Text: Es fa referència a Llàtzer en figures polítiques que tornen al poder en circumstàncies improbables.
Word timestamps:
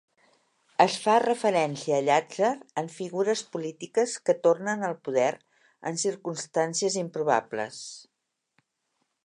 Es 0.85 0.93
fa 1.01 1.13
referència 1.23 1.97
a 1.97 2.05
Llàtzer 2.07 2.49
en 2.83 2.89
figures 2.95 3.43
polítiques 3.57 4.15
que 4.29 4.37
tornen 4.47 4.89
al 4.89 4.97
poder 5.09 5.29
en 5.91 6.01
circumstàncies 6.05 6.97
improbables. 7.03 7.83